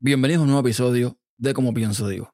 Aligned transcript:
Bienvenidos 0.00 0.38
a 0.38 0.42
un 0.42 0.50
nuevo 0.50 0.60
episodio 0.60 1.18
de 1.38 1.52
Como 1.52 1.74
Pienso 1.74 2.06
Digo. 2.06 2.32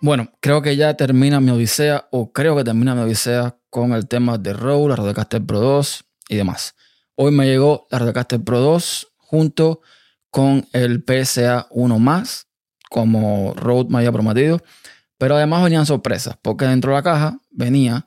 Bueno, 0.00 0.32
creo 0.40 0.60
que 0.60 0.74
ya 0.74 0.94
termina 0.94 1.40
mi 1.40 1.52
odisea, 1.52 2.08
o 2.10 2.32
creo 2.32 2.56
que 2.56 2.64
termina 2.64 2.96
mi 2.96 3.02
odisea 3.02 3.56
con 3.70 3.92
el 3.92 4.08
tema 4.08 4.38
de 4.38 4.52
Rode, 4.52 4.88
la 4.88 4.96
Rodecaster 4.96 5.46
Pro 5.46 5.60
2 5.60 6.04
y 6.28 6.34
demás. 6.34 6.74
Hoy 7.14 7.30
me 7.30 7.46
llegó 7.46 7.86
la 7.92 8.00
Rodecaster 8.00 8.42
Pro 8.42 8.58
2 8.58 9.12
junto 9.18 9.82
con 10.32 10.66
el 10.72 11.04
PSA 11.06 11.68
1 11.70 11.98
más, 12.00 12.48
como 12.90 13.54
Rode 13.54 13.88
me 13.88 13.98
había 13.98 14.10
prometido. 14.10 14.60
Pero 15.18 15.36
además 15.36 15.64
venían 15.64 15.86
sorpresas, 15.86 16.36
porque 16.42 16.66
dentro 16.66 16.90
de 16.90 16.96
la 16.96 17.02
caja 17.02 17.40
venía 17.50 18.06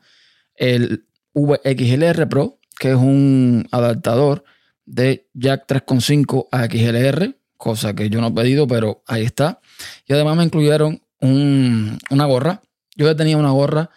el 0.56 1.06
VXLR 1.34 2.28
Pro, 2.30 2.60
que 2.78 2.92
es 2.92 2.96
un 2.96 3.68
adaptador 3.72 4.44
de 4.86 5.28
Jack 5.34 5.66
3.5 5.68 6.48
a 6.52 6.66
XLR, 6.66 7.36
cosa 7.58 7.94
que 7.94 8.10
yo 8.10 8.22
no 8.22 8.28
he 8.28 8.32
pedido, 8.32 8.68
pero 8.68 9.04
ahí 9.08 9.24
está. 9.24 9.60
Y 10.08 10.14
además 10.14 10.38
me 10.38 10.44
incluyeron 10.44 11.02
una 11.22 12.26
gorra. 12.26 12.62
Yo 12.96 13.06
ya 13.06 13.16
tenía 13.16 13.38
una 13.38 13.52
gorra 13.52 13.90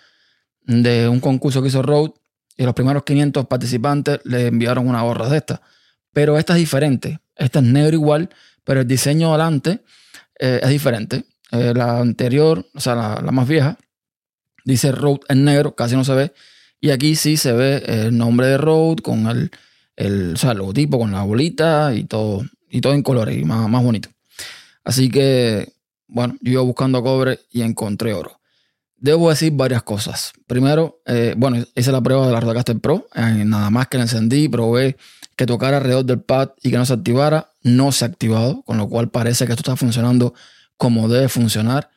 de 0.63 1.09
un 1.09 1.21
concurso 1.21 1.63
que 1.63 1.69
hizo 1.69 1.83
Rode 1.83 2.13
y 2.57 2.65
los 2.65 2.75
primeros 2.75 3.05
500 3.05 3.47
participantes 3.47 4.21
le 4.25 4.49
enviaron 4.49 4.89
una 4.89 5.03
gorra 5.03 5.29
de 5.29 5.39
esta. 5.39 5.63
Pero 6.13 6.39
esta 6.39 6.55
es 6.55 6.59
diferente. 6.59 7.21
Esta 7.37 7.61
es 7.61 7.65
negro 7.65 7.95
igual, 7.95 8.29
pero 8.65 8.81
el 8.81 8.87
diseño 8.87 9.31
adelante 9.31 9.83
eh, 10.39 10.61
es 10.63 10.69
diferente. 10.69 11.25
Eh, 11.53 11.75
la 11.77 12.01
anterior, 12.01 12.67
o 12.75 12.81
sea, 12.81 12.95
la, 12.95 13.31
más 13.31 13.47
vieja, 13.47 13.77
dice 14.65 14.91
Road 14.91 15.19
en 15.29 15.45
negro, 15.45 15.75
casi 15.75 15.95
no 15.95 16.05
se 16.05 16.15
ve. 16.15 16.33
Y 16.81 16.91
aquí 16.91 17.15
sí 17.15 17.37
se 17.37 17.53
ve 17.53 17.83
el 17.87 18.17
nombre 18.17 18.47
de 18.47 18.57
Road 18.57 18.97
con 18.97 19.27
el, 19.27 19.51
el, 19.97 20.33
logotipo, 20.33 20.99
con 20.99 21.13
la 21.13 21.23
bolita 21.23 21.95
y 21.95 22.05
todo, 22.05 22.43
y 22.71 22.81
todo 22.81 22.95
en 22.95 23.03
colores 23.03 23.39
y 23.39 23.45
más, 23.45 23.69
más 23.69 23.85
bonito. 23.85 24.09
Así 24.83 25.11
que, 25.11 25.73
bueno, 26.09 26.37
yo 26.41 26.53
iba 26.53 26.63
buscando 26.63 27.03
cobre 27.03 27.41
y 27.51 27.61
encontré 27.61 28.15
oro. 28.15 28.41
Debo 28.97 29.29
decir 29.29 29.53
varias 29.53 29.83
cosas. 29.83 30.33
Primero, 30.47 31.03
eh, 31.07 31.35
bueno, 31.37 31.63
hice 31.75 31.93
la 31.93 32.01
prueba 32.01 32.27
de 32.27 32.33
la 32.33 32.41
Rodecaster 32.41 32.79
Pro. 32.79 33.09
Eh, 33.15 33.45
nada 33.45 33.69
más 33.69 33.89
que 33.89 33.99
la 33.99 34.05
encendí, 34.05 34.49
probé 34.49 34.97
que 35.37 35.45
tocara 35.45 35.79
alrededor 35.79 36.05
del 36.05 36.21
pad 36.21 36.51
y 36.63 36.71
que 36.71 36.79
no 36.79 36.87
se 36.87 36.95
activara. 36.95 37.51
No 37.63 37.93
se 37.93 38.05
ha 38.05 38.09
activado, 38.09 38.63
con 38.63 38.79
lo 38.79 38.89
cual 38.89 39.11
parece 39.11 39.45
que 39.45 39.53
esto 39.53 39.63
está 39.63 39.77
funcionando 39.77 40.35
como 40.83 41.07
debe 41.07 41.29
funcionar. 41.29 41.93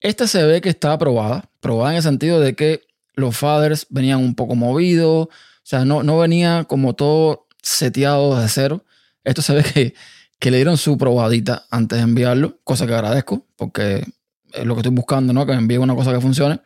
Esta 0.00 0.26
se 0.26 0.44
ve 0.44 0.60
que 0.60 0.68
está 0.68 0.92
aprobada, 0.92 1.48
probada 1.60 1.92
en 1.92 1.96
el 1.96 2.02
sentido 2.02 2.40
de 2.40 2.54
que 2.54 2.82
los 3.14 3.34
faders 3.34 3.86
venían 3.88 4.18
un 4.18 4.34
poco 4.34 4.54
movidos, 4.54 5.28
o 5.28 5.30
sea, 5.62 5.86
no, 5.86 6.02
no 6.02 6.18
venía 6.18 6.64
como 6.64 6.94
todo 6.94 7.46
seteado 7.62 8.38
de 8.38 8.46
cero. 8.50 8.84
Esto 9.24 9.40
se 9.40 9.54
ve 9.54 9.62
que, 9.62 9.94
que 10.38 10.50
le 10.50 10.58
dieron 10.58 10.76
su 10.76 10.98
probadita 10.98 11.64
antes 11.70 11.96
de 11.96 12.04
enviarlo, 12.04 12.58
cosa 12.64 12.86
que 12.86 12.92
agradezco, 12.92 13.46
porque 13.56 14.04
es 14.52 14.66
lo 14.66 14.74
que 14.74 14.80
estoy 14.80 14.94
buscando, 14.94 15.32
¿no? 15.32 15.46
Que 15.46 15.52
envíe 15.52 15.78
una 15.78 15.94
cosa 15.94 16.12
que 16.12 16.20
funcione. 16.20 16.60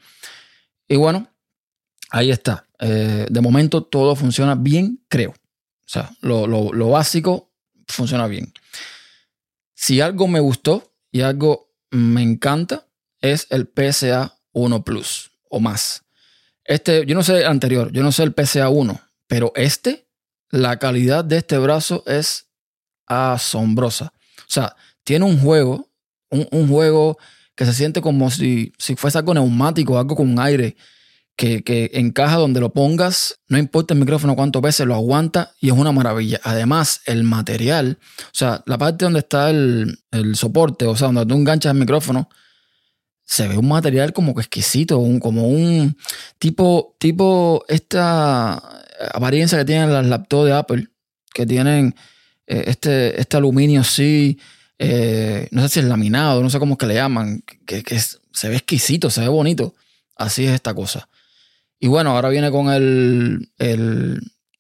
Y 0.89 0.97
bueno, 0.97 1.29
ahí 2.11 2.33
está. 2.33 2.67
Eh, 2.81 3.27
de 3.31 3.41
momento 3.41 3.85
todo 3.85 4.17
funciona 4.17 4.57
bien, 4.57 4.99
creo. 5.07 5.31
O 5.31 5.89
sea, 5.89 6.11
lo, 6.23 6.49
lo 6.49 6.89
básico 6.89 7.53
funciona 7.87 8.27
bien. 8.27 8.53
Si 9.75 10.01
algo 10.01 10.27
me 10.27 10.41
gustó 10.41 10.92
y 11.13 11.21
algo 11.21 11.71
me 11.91 12.23
encanta 12.23 12.89
es 13.21 13.47
el 13.51 13.69
PSA 13.69 14.37
1 14.53 14.83
Plus 14.83 15.31
o 15.49 15.61
más. 15.61 16.03
Este, 16.65 17.07
yo 17.07 17.15
no 17.15 17.23
sé 17.23 17.39
el 17.41 17.47
anterior, 17.47 17.93
yo 17.93 18.03
no 18.03 18.11
sé 18.11 18.23
el 18.23 18.35
PSA 18.35 18.69
1, 18.69 19.01
pero 19.27 19.53
este, 19.55 20.09
la 20.51 20.79
calidad 20.79 21.25
de 21.25 21.39
este 21.39 21.59
brazo 21.59 22.03
es 22.07 22.49
asombrosa. 23.07 24.13
O 24.41 24.51
sea, 24.51 24.75
tiene 25.05 25.25
un 25.25 25.39
juego, 25.39 25.89
un, 26.31 26.69
juego 26.69 27.19
que 27.55 27.67
se 27.67 27.75
siente 27.75 28.01
como 28.01 28.31
si, 28.31 28.73
si 28.79 28.97
fuese 28.97 29.19
algo 29.19 29.35
neumático, 29.35 29.99
algo 29.99 30.17
con 30.17 30.39
aire 30.41 30.77
que, 31.65 31.91
encaja 31.95 32.37
donde 32.37 32.61
lo 32.61 32.73
pongas, 32.73 33.41
no 33.49 33.59
importa 33.59 33.95
el 33.95 34.01
micrófono 34.01 34.37
cuántas 34.37 34.63
veces 34.63 34.87
lo 34.87 34.95
aguanta 34.95 35.53
y 35.61 35.69
es 35.69 35.73
una 35.73 35.91
maravilla. 35.91 36.41
Además, 36.45 37.01
el 37.05 37.25
material, 37.25 37.99
o 38.01 38.31
sea, 38.33 38.63
la 38.67 38.79
parte 38.79 39.05
donde 39.05 39.21
está 39.21 39.51
el, 39.51 39.99
soporte, 40.35 40.87
o 40.87 40.95
sea, 40.95 41.09
donde 41.09 41.27
tú 41.27 41.35
enganchas 41.35 41.73
el 41.73 41.81
micrófono, 41.81 42.29
se 43.25 43.49
ve 43.49 43.57
un 43.57 43.69
material 43.69 44.13
como 44.13 44.35
que 44.35 44.43
exquisito, 44.43 44.99
un, 44.99 45.19
como 45.19 45.49
un 45.49 45.97
tipo, 46.39 46.95
tipo 46.99 47.65
esta 47.69 48.53
apariencia 49.13 49.59
que 49.59 49.65
tienen 49.65 49.93
las 49.93 50.07
laptops 50.07 50.47
de 50.47 50.53
Apple, 50.53 50.89
que 51.35 51.45
tienen 51.45 51.97
eh, 52.47 52.65
este, 52.67 53.21
este 53.21 53.37
aluminio 53.37 53.81
así, 53.81 54.39
eh, 54.79 55.49
no 55.51 55.63
sé 55.63 55.69
si 55.69 55.81
es 55.81 55.87
laminado, 55.87 56.41
no 56.41 56.51
sé 56.51 56.61
cómo 56.61 56.75
es 56.75 56.79
que 56.79 56.87
le 56.87 56.95
llaman, 56.95 57.43
que, 57.67 57.83
que 57.83 57.99
se 57.99 58.49
ve 58.49 58.57
exquisito, 58.57 59.11
se 59.11 59.23
ve 59.23 59.29
bonito. 59.29 59.75
Así 60.15 60.45
es 60.45 60.53
esta 60.53 60.75
cosa. 60.75 61.09
Y 61.83 61.89
bueno, 61.89 62.11
ahora 62.11 62.29
viene 62.29 62.53
con 62.53 62.71
el, 62.71 63.51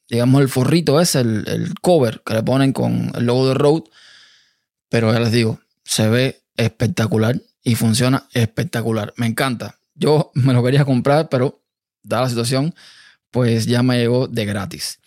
digamos, 0.08 0.42
el 0.42 0.48
forrito 0.48 1.00
ese, 1.00 1.20
el, 1.20 1.44
el, 1.46 1.74
cover 1.80 2.20
que 2.26 2.34
le 2.34 2.42
ponen 2.42 2.72
con 2.72 3.12
el 3.14 3.26
logo 3.26 3.46
de 3.46 3.54
Rode. 3.54 3.84
Pero 4.88 5.12
ya 5.12 5.20
les 5.20 5.30
digo, 5.30 5.60
se 5.84 6.08
ve 6.08 6.42
espectacular 6.56 7.40
y 7.62 7.76
funciona 7.76 8.26
espectacular. 8.32 9.14
Me 9.16 9.28
encanta. 9.28 9.78
Yo 9.94 10.32
me 10.34 10.52
lo 10.52 10.64
quería 10.64 10.84
comprar, 10.84 11.28
pero 11.28 11.62
dada 12.02 12.24
la 12.24 12.28
situación, 12.28 12.74
pues 13.30 13.66
ya 13.66 13.84
me 13.84 13.98
llegó 13.98 14.26
de 14.26 14.44
gratis. 14.44 14.98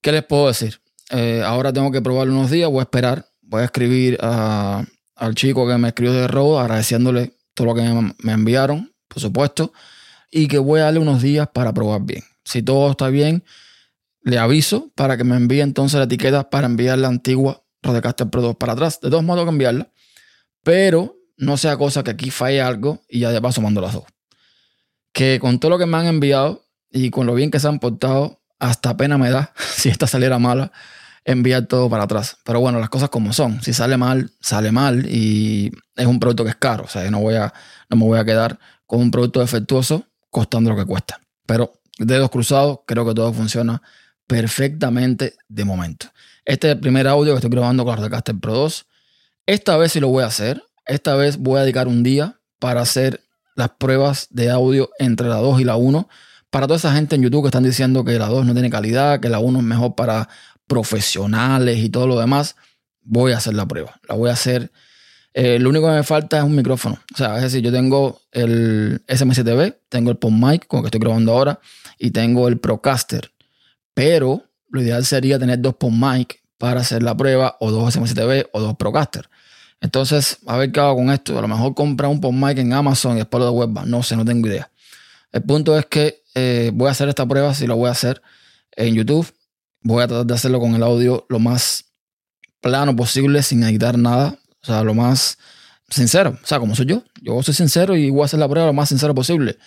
¿Qué 0.00 0.12
les 0.12 0.24
puedo 0.24 0.48
decir? 0.48 0.80
Eh, 1.10 1.42
ahora 1.44 1.70
tengo 1.70 1.92
que 1.92 2.00
probarlo 2.00 2.32
unos 2.32 2.50
días, 2.50 2.70
voy 2.70 2.80
a 2.80 2.84
esperar. 2.84 3.26
Voy 3.42 3.60
a 3.60 3.66
escribir 3.66 4.16
al 4.22 5.34
chico 5.34 5.68
que 5.68 5.76
me 5.76 5.88
escribió 5.88 6.14
de 6.14 6.28
Rode 6.28 6.60
agradeciéndole 6.60 7.36
todo 7.52 7.66
lo 7.66 7.74
que 7.74 8.14
me 8.22 8.32
enviaron, 8.32 8.90
por 9.06 9.20
supuesto 9.20 9.70
y 10.30 10.48
que 10.48 10.58
voy 10.58 10.80
a 10.80 10.84
darle 10.84 11.00
unos 11.00 11.22
días 11.22 11.48
para 11.52 11.72
probar 11.72 12.02
bien. 12.02 12.22
Si 12.44 12.62
todo 12.62 12.90
está 12.90 13.08
bien, 13.08 13.44
le 14.22 14.38
aviso 14.38 14.90
para 14.94 15.16
que 15.16 15.24
me 15.24 15.36
envíe 15.36 15.60
entonces 15.60 15.98
la 15.98 16.04
etiqueta 16.04 16.50
para 16.50 16.66
enviar 16.66 16.98
la 16.98 17.08
antigua 17.08 17.62
Rodecaster 17.82 18.28
Pro 18.28 18.42
2 18.42 18.56
para 18.56 18.74
atrás. 18.74 19.00
De 19.00 19.10
todos 19.10 19.24
modos, 19.24 19.40
tengo 19.40 19.50
que 19.50 19.54
enviarla. 19.54 19.92
Pero 20.62 21.16
no 21.36 21.56
sea 21.56 21.76
cosa 21.76 22.02
que 22.04 22.10
aquí 22.10 22.30
falle 22.30 22.60
algo 22.60 23.02
y 23.08 23.20
ya 23.20 23.30
de 23.30 23.40
paso 23.40 23.60
mando 23.62 23.80
las 23.80 23.94
dos. 23.94 24.04
Que 25.12 25.38
con 25.40 25.58
todo 25.58 25.70
lo 25.70 25.78
que 25.78 25.86
me 25.86 25.96
han 25.96 26.06
enviado 26.06 26.64
y 26.90 27.10
con 27.10 27.26
lo 27.26 27.34
bien 27.34 27.50
que 27.50 27.60
se 27.60 27.68
han 27.68 27.78
portado, 27.78 28.42
hasta 28.58 28.96
pena 28.96 29.16
me 29.16 29.30
da 29.30 29.52
si 29.74 29.88
esta 29.88 30.06
saliera 30.06 30.38
mala 30.38 30.70
enviar 31.24 31.66
todo 31.66 31.88
para 31.88 32.04
atrás. 32.04 32.36
Pero 32.44 32.60
bueno, 32.60 32.78
las 32.78 32.90
cosas 32.90 33.08
como 33.08 33.32
son. 33.32 33.62
Si 33.62 33.72
sale 33.72 33.96
mal, 33.96 34.30
sale 34.40 34.70
mal 34.70 35.06
y 35.08 35.72
es 35.96 36.06
un 36.06 36.20
producto 36.20 36.44
que 36.44 36.50
es 36.50 36.56
caro. 36.56 36.84
O 36.84 36.88
sea, 36.88 37.10
no, 37.10 37.20
voy 37.20 37.36
a, 37.36 37.52
no 37.88 37.96
me 37.96 38.04
voy 38.04 38.18
a 38.18 38.24
quedar 38.24 38.58
con 38.86 39.00
un 39.00 39.10
producto 39.10 39.40
defectuoso 39.40 40.06
costando 40.30 40.70
lo 40.70 40.76
que 40.76 40.86
cuesta. 40.86 41.20
Pero 41.46 41.72
dedos 41.98 42.30
cruzados, 42.30 42.80
creo 42.86 43.06
que 43.06 43.14
todo 43.14 43.32
funciona 43.32 43.82
perfectamente 44.26 45.34
de 45.48 45.64
momento. 45.64 46.06
Este 46.44 46.68
es 46.68 46.74
el 46.74 46.80
primer 46.80 47.06
audio 47.08 47.32
que 47.32 47.36
estoy 47.36 47.50
grabando 47.50 47.84
con 47.84 47.92
la 47.92 47.96
Rodecaster 47.96 48.38
Pro 48.38 48.54
2. 48.54 48.86
Esta 49.46 49.76
vez 49.76 49.92
sí 49.92 50.00
lo 50.00 50.08
voy 50.08 50.22
a 50.22 50.26
hacer. 50.26 50.62
Esta 50.86 51.14
vez 51.14 51.36
voy 51.36 51.58
a 51.58 51.62
dedicar 51.62 51.88
un 51.88 52.02
día 52.02 52.40
para 52.58 52.80
hacer 52.80 53.20
las 53.56 53.70
pruebas 53.70 54.28
de 54.30 54.50
audio 54.50 54.90
entre 54.98 55.28
la 55.28 55.36
2 55.36 55.60
y 55.60 55.64
la 55.64 55.76
1. 55.76 56.08
Para 56.50 56.66
toda 56.66 56.78
esa 56.78 56.92
gente 56.94 57.16
en 57.16 57.22
YouTube 57.22 57.42
que 57.42 57.48
están 57.48 57.62
diciendo 57.62 58.04
que 58.04 58.18
la 58.18 58.28
2 58.28 58.46
no 58.46 58.52
tiene 58.52 58.70
calidad, 58.70 59.20
que 59.20 59.28
la 59.28 59.38
1 59.38 59.58
es 59.58 59.64
mejor 59.64 59.94
para 59.94 60.28
profesionales 60.66 61.78
y 61.78 61.88
todo 61.90 62.06
lo 62.06 62.18
demás, 62.18 62.56
voy 63.02 63.32
a 63.32 63.38
hacer 63.38 63.54
la 63.54 63.66
prueba. 63.66 64.00
La 64.08 64.14
voy 64.14 64.30
a 64.30 64.34
hacer 64.34 64.70
eh, 65.32 65.58
lo 65.58 65.70
único 65.70 65.86
que 65.86 65.92
me 65.92 66.02
falta 66.02 66.38
es 66.38 66.44
un 66.44 66.54
micrófono. 66.54 66.98
O 67.14 67.16
sea, 67.16 67.36
es 67.36 67.42
decir, 67.42 67.62
yo 67.62 67.72
tengo 67.72 68.20
el 68.32 69.02
SM7B, 69.06 69.76
tengo 69.88 70.10
el 70.10 70.16
PON 70.16 70.40
Mic, 70.40 70.66
con 70.66 70.78
el 70.78 70.82
que 70.82 70.86
estoy 70.88 71.00
grabando 71.00 71.32
ahora, 71.32 71.60
y 71.98 72.10
tengo 72.10 72.48
el 72.48 72.58
Procaster. 72.58 73.30
Pero 73.94 74.44
lo 74.68 74.82
ideal 74.82 75.04
sería 75.04 75.38
tener 75.38 75.60
dos 75.60 75.74
PON 75.76 75.98
Mic 75.98 76.42
para 76.58 76.80
hacer 76.80 77.02
la 77.02 77.16
prueba, 77.16 77.56
o 77.60 77.70
dos 77.70 77.96
SM7B 77.96 78.48
o 78.52 78.60
dos 78.60 78.76
Procaster. 78.76 79.28
Entonces, 79.80 80.38
a 80.46 80.56
ver 80.56 80.72
qué 80.72 80.80
hago 80.80 80.96
con 80.96 81.10
esto. 81.10 81.38
A 81.38 81.42
lo 81.42 81.48
mejor 81.48 81.74
comprar 81.74 82.10
un 82.10 82.20
PON 82.20 82.38
Mic 82.38 82.58
en 82.58 82.72
Amazon 82.72 83.14
y 83.14 83.20
después 83.20 83.40
lo 83.40 83.46
de 83.46 83.56
web. 83.56 83.86
No 83.86 84.02
sé, 84.02 84.16
no 84.16 84.24
tengo 84.24 84.46
idea. 84.48 84.70
El 85.32 85.42
punto 85.42 85.78
es 85.78 85.86
que 85.86 86.22
eh, 86.34 86.70
voy 86.74 86.88
a 86.88 86.90
hacer 86.90 87.08
esta 87.08 87.26
prueba, 87.26 87.54
si 87.54 87.66
lo 87.66 87.76
voy 87.76 87.88
a 87.88 87.92
hacer 87.92 88.20
en 88.72 88.94
YouTube. 88.94 89.32
Voy 89.82 90.02
a 90.02 90.08
tratar 90.08 90.26
de 90.26 90.34
hacerlo 90.34 90.60
con 90.60 90.74
el 90.74 90.82
audio 90.82 91.24
lo 91.28 91.38
más 91.38 91.86
plano 92.60 92.94
posible, 92.94 93.42
sin 93.42 93.62
editar 93.62 93.96
nada, 93.96 94.36
o 94.62 94.66
sea, 94.66 94.82
lo 94.82 94.94
más 94.94 95.38
sincero. 95.88 96.38
O 96.42 96.46
sea, 96.46 96.58
como 96.58 96.74
soy 96.74 96.86
yo. 96.86 97.02
Yo 97.20 97.42
soy 97.42 97.54
sincero 97.54 97.96
y 97.96 98.10
voy 98.10 98.22
a 98.22 98.24
hacer 98.26 98.40
la 98.40 98.48
prueba 98.48 98.68
lo 98.68 98.72
más 98.72 98.88
sincero 98.88 99.14
posible. 99.14 99.58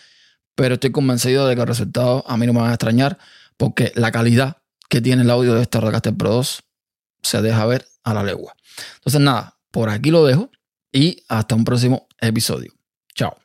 Pero 0.55 0.75
estoy 0.75 0.91
convencido 0.91 1.47
de 1.47 1.55
que 1.55 1.61
el 1.61 1.67
resultado 1.67 2.23
a 2.27 2.37
mí 2.37 2.45
no 2.45 2.53
me 2.53 2.61
va 2.61 2.69
a 2.69 2.73
extrañar 2.73 3.17
porque 3.57 3.91
la 3.95 4.11
calidad 4.11 4.57
que 4.89 5.01
tiene 5.01 5.23
el 5.23 5.29
audio 5.29 5.55
de 5.55 5.63
este 5.63 5.79
Rodecaster 5.79 6.15
Pro 6.15 6.29
2 6.33 6.63
se 7.23 7.41
deja 7.41 7.65
ver 7.65 7.87
a 8.03 8.13
la 8.13 8.23
legua. 8.23 8.55
Entonces, 8.95 9.21
nada, 9.21 9.57
por 9.71 9.89
aquí 9.89 10.11
lo 10.11 10.25
dejo 10.25 10.51
y 10.91 11.23
hasta 11.27 11.55
un 11.55 11.63
próximo 11.63 12.07
episodio. 12.19 12.73
Chao. 13.15 13.42